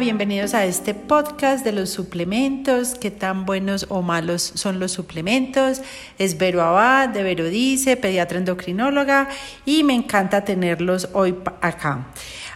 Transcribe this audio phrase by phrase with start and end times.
[0.00, 5.82] Bienvenidos a este podcast de los suplementos, qué tan buenos o malos son los suplementos.
[6.18, 9.28] Es Vero Abad de Vero Dice, pediatra endocrinóloga,
[9.66, 12.06] y me encanta tenerlos hoy acá.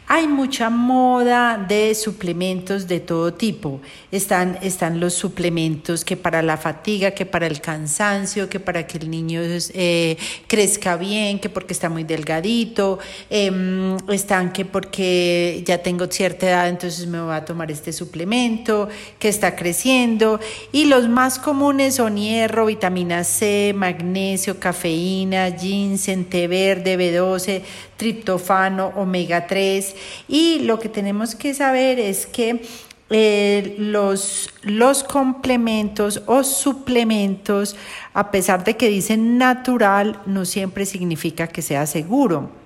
[0.09, 3.81] Hay mucha moda de suplementos de todo tipo.
[4.13, 8.99] Están, están los suplementos que para la fatiga, que para el cansancio, que para que
[8.99, 10.17] el niño eh,
[10.47, 13.01] crezca bien, que porque está muy delgadito.
[13.31, 18.89] Em, están que porque ya tengo cierta edad, entonces me voy a tomar este suplemento,
[19.19, 20.39] que está creciendo.
[20.71, 27.63] Y los más comunes son hierro, vitamina C, magnesio, cafeína, ginseng, té verde, B12,
[27.97, 29.95] triptofano, omega 3
[30.29, 32.63] y lo que tenemos que saber es que
[33.09, 37.77] eh, los, los complementos o suplementos,
[38.15, 42.66] a pesar de que dicen natural, no siempre significa que sea seguro.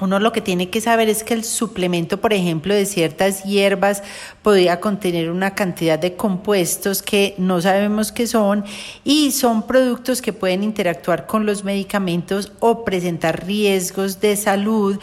[0.00, 4.02] Uno lo que tiene que saber es que el suplemento, por ejemplo, de ciertas hierbas
[4.42, 8.64] podría contener una cantidad de compuestos que no sabemos qué son
[9.04, 14.98] y son productos que pueden interactuar con los medicamentos o presentar riesgos de salud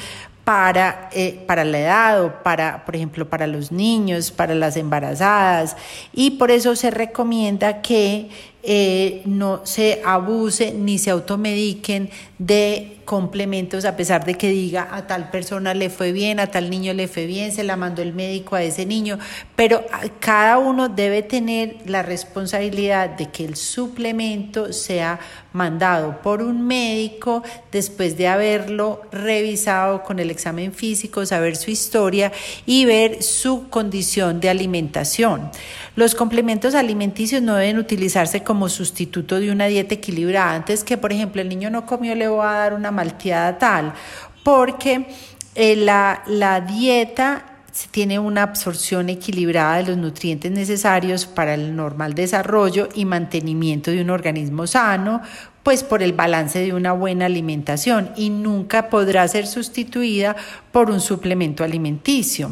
[0.47, 5.75] para, eh, para la edad o para, por ejemplo, para los niños, para las embarazadas.
[6.13, 8.29] Y por eso se recomienda que
[8.63, 15.07] eh, no se abuse ni se automediquen de complementos a pesar de que diga a
[15.07, 18.13] tal persona le fue bien, a tal niño le fue bien, se la mandó el
[18.13, 19.17] médico a ese niño,
[19.55, 19.85] pero
[20.19, 25.21] cada uno debe tener la responsabilidad de que el suplemento sea
[25.53, 32.33] mandado por un médico después de haberlo revisado con el examen físico, saber su historia
[32.65, 35.49] y ver su condición de alimentación.
[35.95, 40.55] Los complementos alimenticios no deben utilizarse como sustituto de una dieta equilibrada.
[40.55, 43.93] Antes que, por ejemplo, el niño no comió, le voy a dar una malteada tal,
[44.41, 45.05] porque
[45.53, 47.43] eh, la, la dieta
[47.91, 53.99] tiene una absorción equilibrada de los nutrientes necesarios para el normal desarrollo y mantenimiento de
[53.99, 55.21] un organismo sano,
[55.61, 60.37] pues por el balance de una buena alimentación y nunca podrá ser sustituida
[60.71, 62.51] por un suplemento alimenticio.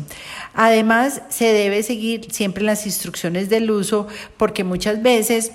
[0.53, 5.53] Además, se debe seguir siempre las instrucciones del uso porque muchas veces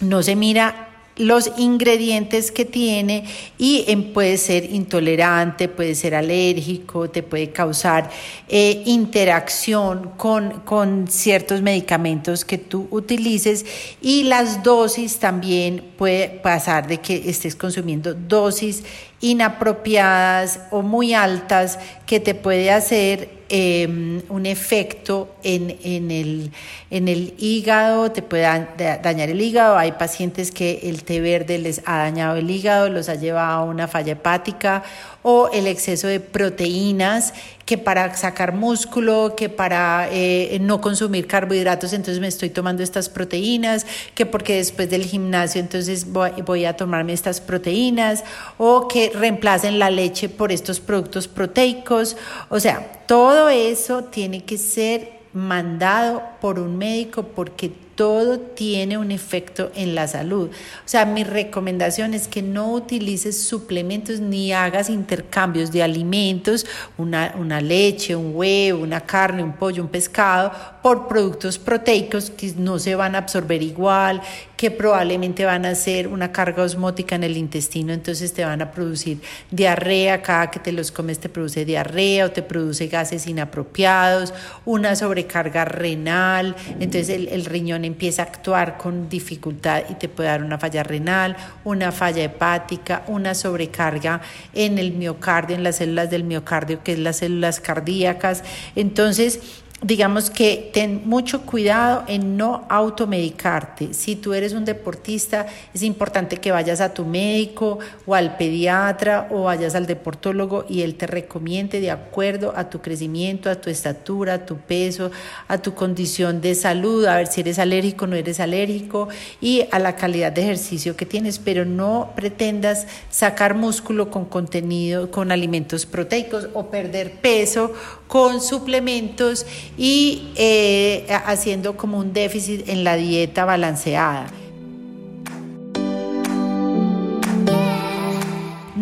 [0.00, 3.24] no se mira los ingredientes que tiene
[3.56, 8.10] y puede ser intolerante, puede ser alérgico, te puede causar
[8.48, 13.64] eh, interacción con, con ciertos medicamentos que tú utilices
[14.00, 18.82] y las dosis también puede pasar de que estés consumiendo dosis
[19.20, 26.50] inapropiadas o muy altas que te puede hacer Em, un efecto en, en, el,
[26.90, 29.78] en el hígado, te puede dañar el hígado.
[29.78, 33.64] Hay pacientes que el té verde les ha dañado el hígado, los ha llevado a
[33.64, 34.82] una falla hepática
[35.22, 37.32] o el exceso de proteínas
[37.64, 43.08] que para sacar músculo, que para eh, no consumir carbohidratos, entonces me estoy tomando estas
[43.08, 48.24] proteínas, que porque después del gimnasio entonces voy, voy a tomarme estas proteínas,
[48.58, 52.16] o que reemplacen la leche por estos productos proteicos.
[52.48, 59.10] O sea, todo eso tiene que ser mandado por un médico porque todo tiene un
[59.10, 60.48] efecto en la salud.
[60.50, 66.66] O sea, mi recomendación es que no utilices suplementos ni hagas intercambios de alimentos,
[66.98, 70.52] una, una leche, un huevo, una carne, un pollo, un pescado,
[70.82, 74.20] por productos proteicos que no se van a absorber igual,
[74.56, 78.70] que probablemente van a hacer una carga osmótica en el intestino, entonces te van a
[78.70, 84.34] producir diarrea, cada que te los comes te produce diarrea o te produce gases inapropiados,
[84.64, 90.28] una sobrecarga renal, entonces el, el riñón empieza a actuar con dificultad y te puede
[90.28, 94.20] dar una falla renal, una falla hepática, una sobrecarga
[94.52, 98.44] en el miocardio, en las células del miocardio, que es las células cardíacas.
[98.76, 103.92] Entonces, digamos que ten mucho cuidado en no automedicarte.
[103.92, 109.28] Si tú eres un deportista, es importante que vayas a tu médico o al pediatra
[109.30, 113.68] o vayas al deportólogo y él te recomiende de acuerdo a tu crecimiento, a tu
[113.68, 115.10] estatura, a tu peso,
[115.48, 119.08] a tu condición de salud, a ver si eres alérgico o no eres alérgico
[119.40, 125.10] y a la calidad de ejercicio que tienes, pero no pretendas sacar músculo con contenido,
[125.10, 127.72] con alimentos proteicos o perder peso
[128.06, 129.44] con suplementos
[129.76, 134.26] y eh, haciendo como un déficit en la dieta balanceada.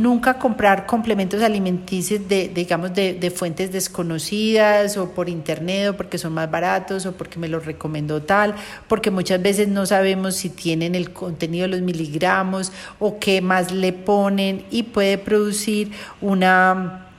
[0.03, 6.19] nunca comprar complementos alimenticios de, digamos, de, de, fuentes desconocidas o por internet o porque
[6.19, 8.55] son más baratos o porque me los recomendó tal,
[8.89, 13.71] porque muchas veces no sabemos si tienen el contenido de los miligramos o qué más
[13.71, 17.12] le ponen y puede producir una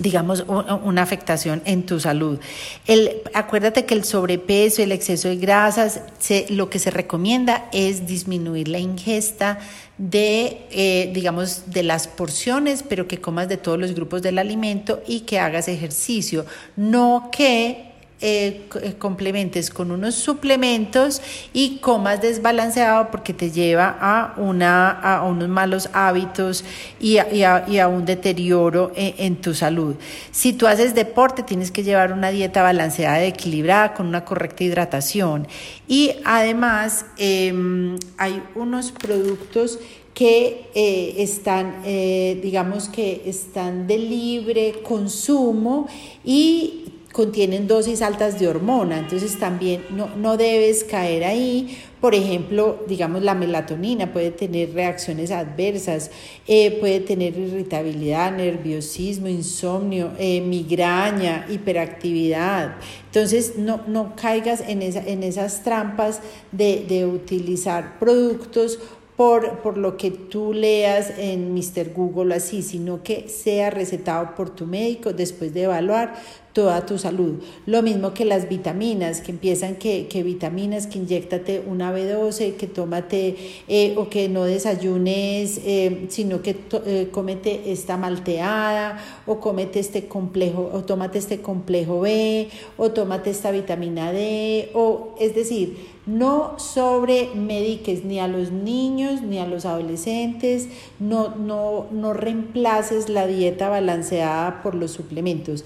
[0.00, 2.40] digamos, una afectación en tu salud.
[2.86, 6.00] El, acuérdate que el sobrepeso, el exceso de grasas,
[6.48, 9.58] lo que se recomienda es disminuir la ingesta
[9.98, 15.02] de, eh, digamos, de las porciones, pero que comas de todos los grupos del alimento
[15.06, 17.89] y que hagas ejercicio, no que
[18.22, 21.22] eh, eh, complementes con unos suplementos
[21.54, 26.62] y comas desbalanceado porque te lleva a, una, a unos malos hábitos
[27.00, 29.96] y a, un deterioro en, tu salud.
[30.32, 34.64] Si tú haces deporte, tienes que llevar una dieta balanceada y equilibrada con una correcta
[34.64, 35.48] hidratación.
[35.88, 39.78] Y además em, hay unos productos
[40.12, 45.88] que eh, están, digamos que están de libre consumo
[46.22, 46.79] y
[47.20, 51.76] contienen dosis altas de hormona, entonces también no, no, debes caer ahí.
[52.00, 56.10] Por ejemplo, digamos la melatonina puede tener reacciones adversas,
[56.48, 62.76] eh, puede tener irritabilidad, nerviosismo, insomnio, eh, migraña, hiperactividad.
[63.04, 66.20] Entonces no, no caigas en, esa, en esas trampas
[66.52, 68.78] de, de utilizar productos
[69.14, 71.92] por, por, lo que tú leas en Mr.
[71.92, 76.14] Google así, sino que sea recetado por tu médico después de evaluar
[76.52, 77.40] toda tu salud.
[77.66, 82.66] Lo mismo que las vitaminas, que empiezan que, que vitaminas, que inyectate una B12, que
[82.66, 83.36] tómate
[83.68, 86.56] eh, o que no desayunes, eh, sino que
[86.86, 93.30] eh, comete esta malteada o comete este complejo o tómate este complejo B o tómate
[93.30, 95.76] esta vitamina D o es decir,
[96.06, 100.68] no sobre mediques ni a los niños ni a los adolescentes,
[100.98, 105.64] no, no, no reemplaces la dieta balanceada por los suplementos.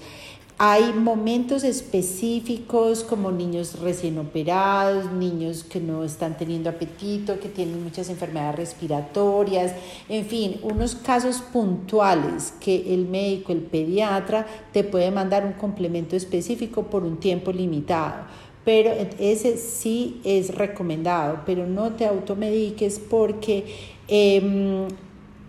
[0.57, 7.83] Hay momentos específicos como niños recién operados, niños que no están teniendo apetito, que tienen
[7.83, 9.73] muchas enfermedades respiratorias,
[10.07, 16.15] en fin, unos casos puntuales que el médico, el pediatra te puede mandar un complemento
[16.15, 18.23] específico por un tiempo limitado.
[18.63, 23.65] Pero ese sí es recomendado, pero no te automediques porque
[24.07, 24.87] em,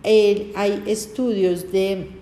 [0.03, 2.16] hay estudios de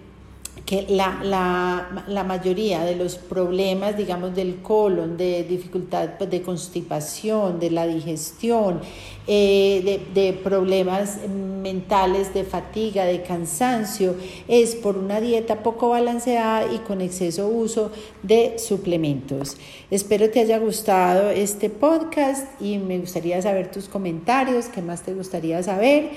[0.65, 6.41] que la, la, la, mayoría de los problemas, digamos, del colon, de dificultad pues, de
[6.41, 8.81] constipación, de la digestión,
[9.27, 14.15] eh, de, de, problemas mentales, de fatiga, de cansancio,
[14.47, 17.91] es por una dieta poco balanceada y con exceso uso
[18.23, 19.57] de suplementos.
[19.91, 25.13] Espero te haya gustado este podcast y me gustaría saber tus comentarios, qué más te
[25.13, 26.09] gustaría saber.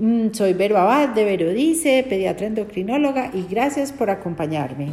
[0.00, 4.88] Mm, soy Vero Abad de Vero Dice, pediatra endocrinóloga y gracias por acompañarme.